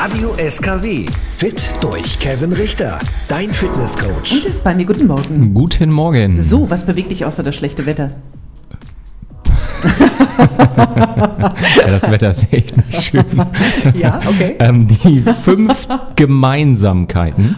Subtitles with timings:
[0.00, 1.06] Radio SKW.
[1.32, 3.00] Fit durch Kevin Richter.
[3.26, 4.30] Dein Fitnesscoach.
[4.30, 4.86] Und ist bei mir.
[4.86, 5.52] Guten Morgen.
[5.52, 6.40] Guten Morgen.
[6.40, 8.12] So, was bewegt dich außer das schlechte Wetter?
[10.38, 13.24] ja, das Wetter ist echt nicht schön.
[13.94, 14.54] Ja, okay.
[14.60, 17.56] Ähm, die fünf Gemeinsamkeiten,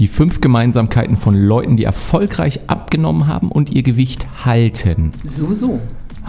[0.00, 5.80] die fünf Gemeinsamkeiten von Leuten, die erfolgreich abgenommen haben und ihr Gewicht halten, So, so.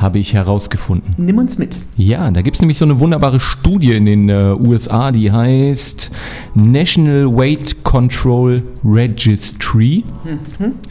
[0.01, 1.13] Habe ich herausgefunden.
[1.17, 1.77] Nimm uns mit.
[1.95, 6.11] Ja, da gibt es nämlich so eine wunderbare Studie in den äh, USA, die heißt
[6.55, 10.03] National Weight Control Registry.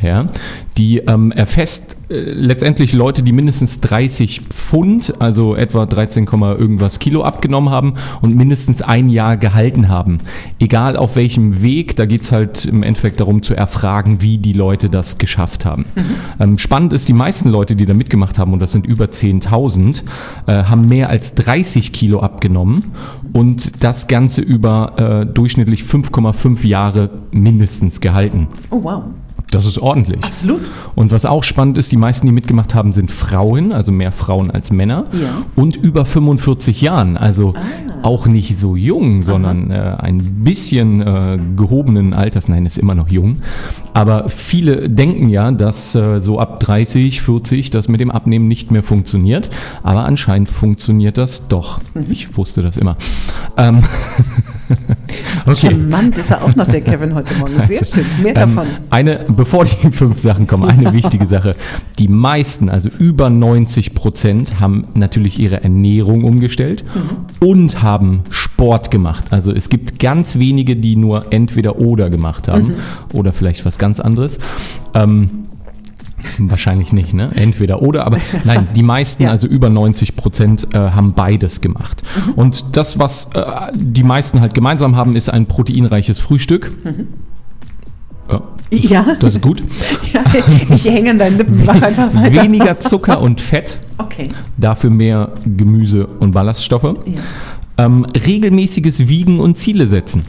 [0.03, 0.27] Ja,
[0.77, 7.23] die ähm, erfasst letztendlich Leute, die mindestens 30 Pfund, also etwa 13, Komma irgendwas Kilo
[7.23, 10.19] abgenommen haben und mindestens ein Jahr gehalten haben.
[10.59, 14.53] Egal auf welchem Weg, da geht es halt im Endeffekt darum zu erfragen, wie die
[14.53, 15.85] Leute das geschafft haben.
[16.41, 20.03] Ähm, spannend ist, die meisten Leute, die da mitgemacht haben, und das sind über 10.000,
[20.47, 22.85] äh, haben mehr als 30 Kilo abgenommen
[23.33, 28.49] und das Ganze über äh, durchschnittlich 5,5 Jahre mindestens gehalten.
[28.71, 29.03] Oh, wow.
[29.51, 30.23] Das ist ordentlich.
[30.23, 30.61] Absolut.
[30.95, 34.51] Und was auch spannend ist, die meisten, die mitgemacht haben, sind Frauen, also mehr Frauen
[34.51, 35.07] als Männer.
[35.13, 35.29] Ja.
[35.57, 37.55] Und über 45 Jahren, also
[38.03, 42.49] auch nicht so jung, sondern äh, ein bisschen äh, gehobenen Alters.
[42.49, 43.39] Nein, ist immer noch jung.
[43.95, 48.71] Aber viele denken ja, dass äh, so ab 30, 40 das mit dem Abnehmen nicht
[48.71, 49.51] mehr funktioniert.
[49.83, 51.81] Aber anscheinend funktioniert das doch.
[52.09, 52.97] Ich wusste das immer.
[53.57, 53.83] Ähm,
[55.49, 55.71] okay.
[55.71, 57.55] Charmant ist er auch noch, der Kevin, heute Morgen.
[57.67, 58.05] Sehr schön.
[58.23, 58.67] Mehr Ähm, davon.
[58.91, 61.55] eine, bevor die fünf Sachen kommen, eine wichtige Sache.
[61.99, 66.85] Die meisten, also über 90 Prozent, haben natürlich ihre Ernährung umgestellt
[67.41, 69.25] und haben Sport gemacht.
[69.31, 72.75] Also es gibt ganz wenige, die nur entweder oder gemacht haben
[73.13, 74.39] oder vielleicht was ganz anderes.
[74.95, 75.48] Ähm,
[76.51, 77.31] Wahrscheinlich nicht, ne?
[77.35, 79.31] Entweder oder, aber nein, die meisten, Ja.
[79.31, 82.03] also über 90 Prozent, äh, haben beides gemacht.
[82.37, 83.45] Und das, was äh,
[83.75, 86.71] die meisten halt gemeinsam haben, ist ein proteinreiches Frühstück.
[88.31, 89.07] Ja, Ja.
[89.19, 89.63] das ist gut.
[90.13, 90.21] ja,
[90.75, 91.69] ich hänge an deinen Lippen.
[91.69, 92.43] Einfach weiter.
[92.43, 94.29] Weniger Zucker und Fett, Okay.
[94.59, 96.83] dafür mehr Gemüse und Ballaststoffe.
[97.07, 97.21] Ja.
[97.79, 100.23] Ähm, regelmäßiges Wiegen und Ziele setzen.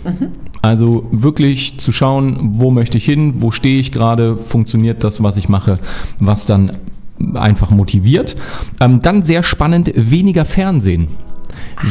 [0.61, 5.37] Also wirklich zu schauen, wo möchte ich hin, wo stehe ich gerade, funktioniert das, was
[5.37, 5.79] ich mache,
[6.19, 6.71] was dann
[7.33, 8.35] einfach motiviert.
[8.79, 11.07] Ähm, dann sehr spannend, weniger Fernsehen.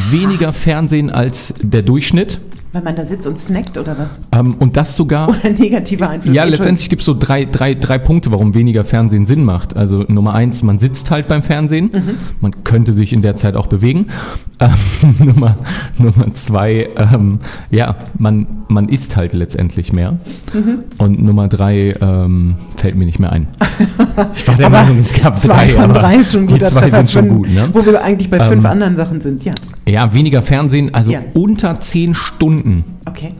[0.09, 2.39] Weniger Fernsehen als der Durchschnitt.
[2.71, 4.19] Weil man da sitzt und snackt oder was?
[4.31, 6.35] Ähm, und das sogar Oder negativer Einfluss?
[6.35, 9.75] Ja, letztendlich gibt es so drei, drei, drei Punkte, warum weniger Fernsehen Sinn macht.
[9.75, 11.89] Also Nummer eins, man sitzt halt beim Fernsehen.
[12.41, 14.07] Man könnte sich in der Zeit auch bewegen.
[14.61, 14.75] Ähm,
[15.19, 15.55] Nummer,
[15.97, 17.39] Nummer zwei, ähm,
[17.71, 20.17] ja, man, man isst halt letztendlich mehr.
[20.97, 23.47] Und Nummer drei ähm, fällt mir nicht mehr ein.
[24.35, 27.09] Ich war der Meinung, es gab zwei drei, von drei ist schon die zwei sind
[27.09, 27.69] schon gut, ne?
[27.71, 29.53] Wo wir eigentlich bei fünf Ähm, anderen Sachen sind, ja.
[29.89, 31.21] Ja, weniger Fernsehen, also Ja.
[31.33, 32.83] unter zehn Stunden.
[33.05, 33.33] Okay.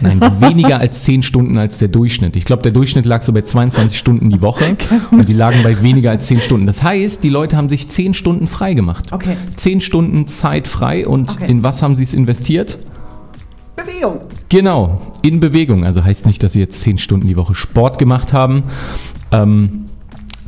[0.00, 2.36] Nein, weniger als 10 Stunden als der Durchschnitt.
[2.36, 4.76] Ich glaube, der Durchschnitt lag so bei 22 Stunden die Woche
[5.10, 6.66] und die lagen bei weniger als 10 Stunden.
[6.66, 9.12] Das heißt, die Leute haben sich 10 Stunden frei gemacht.
[9.12, 9.36] Okay.
[9.56, 11.50] 10 Stunden Zeit frei und Okay.
[11.50, 12.78] in was haben sie es investiert?
[13.74, 14.20] Bewegung.
[14.48, 15.84] Genau, in Bewegung.
[15.84, 18.62] Also heißt nicht, dass sie jetzt 10 Stunden die Woche Sport gemacht haben.
[19.32, 19.86] Ähm,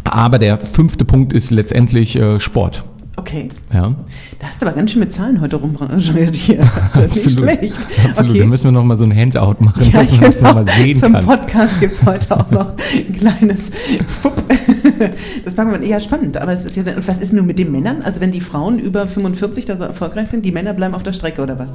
[0.04, 2.84] aber der fünfte Punkt ist letztendlich äh, Sport.
[3.26, 3.48] Okay.
[3.72, 3.94] Ja,
[4.38, 6.58] Da hast du aber ganz schön mit Zahlen heute rumrangiert hier.
[7.14, 7.74] Nicht schlecht.
[8.06, 8.16] Absolut.
[8.18, 8.44] Da Okay.
[8.44, 10.64] müssen wir noch mal so ein Handout machen, Ja, dass man das noch genau.
[10.64, 11.24] mal sehen Zum kann.
[11.24, 13.70] Podcast gibt es heute auch noch ein kleines
[14.20, 14.42] Fupp.
[15.44, 16.36] Das wir eher spannend.
[16.36, 18.02] Aber es ist ja und was ist nun mit den Männern?
[18.02, 21.12] Also wenn die Frauen über 45 da so erfolgreich sind, die Männer bleiben auf der
[21.12, 21.70] Strecke oder was?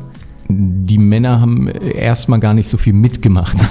[1.00, 3.56] Die Männer haben erstmal gar nicht so viel mitgemacht.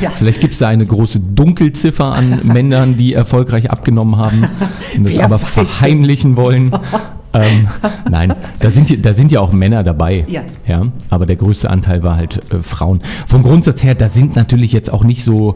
[0.00, 0.10] Ja.
[0.10, 4.44] Vielleicht gibt es da eine große Dunkelziffer an Männern, die erfolgreich abgenommen haben
[4.96, 5.48] und das Wer aber weiß es?
[5.50, 6.72] verheimlichen wollen.
[7.32, 7.68] ähm,
[8.10, 10.24] nein, da sind, ja- da sind ja auch Männer dabei.
[10.28, 10.42] Ja.
[10.66, 10.82] ja.
[11.10, 13.00] Aber der größte Anteil war halt äh, Frauen.
[13.26, 15.54] Vom Grundsatz her, da sind natürlich jetzt auch nicht so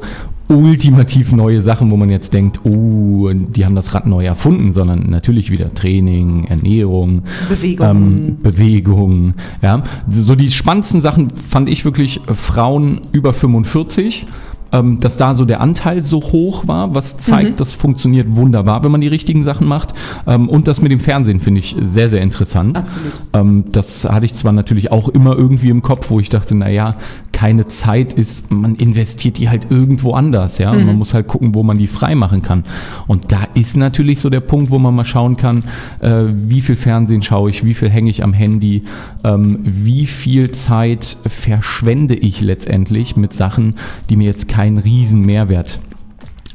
[0.48, 5.10] ultimativ neue Sachen, wo man jetzt denkt, oh, die haben das Rad neu erfunden, sondern
[5.10, 7.86] natürlich wieder Training, Ernährung, Bewegung.
[7.86, 9.34] ähm, Bewegung.
[9.62, 9.82] Ja.
[10.10, 14.26] So die spannendsten Sachen fand ich wirklich äh, Frauen über 45.
[14.70, 18.90] Ähm, dass da so der Anteil so hoch war, was zeigt, das funktioniert wunderbar, wenn
[18.90, 19.94] man die richtigen Sachen macht.
[20.26, 22.76] Ähm, und das mit dem Fernsehen finde ich sehr, sehr interessant.
[22.76, 23.12] Absolut.
[23.32, 26.96] Ähm, das hatte ich zwar natürlich auch immer irgendwie im Kopf, wo ich dachte, naja,
[27.38, 30.72] keine Zeit ist, man investiert die halt irgendwo anders, ja.
[30.72, 32.64] Man muss halt gucken, wo man die frei machen kann.
[33.06, 35.62] Und da ist natürlich so der Punkt, wo man mal schauen kann,
[36.00, 38.82] äh, wie viel Fernsehen schaue ich, wie viel hänge ich am Handy,
[39.22, 43.74] ähm, wie viel Zeit verschwende ich letztendlich mit Sachen,
[44.10, 45.78] die mir jetzt keinen riesen Mehrwert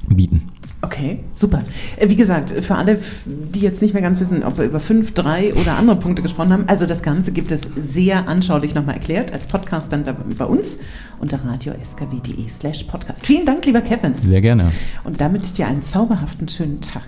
[0.10, 0.53] bieten.
[0.84, 1.60] Okay, super.
[1.96, 5.14] Äh, Wie gesagt, für alle, die jetzt nicht mehr ganz wissen, ob wir über fünf,
[5.14, 9.32] drei oder andere Punkte gesprochen haben, also das Ganze gibt es sehr anschaulich nochmal erklärt,
[9.32, 10.80] als Podcast dann da bei uns
[11.20, 13.26] unter radioskw.de slash podcast.
[13.26, 14.14] Vielen Dank, lieber Kevin.
[14.22, 14.74] Sehr gerne.
[15.06, 17.04] Und damit dir einen zauberhaften schönen Tag.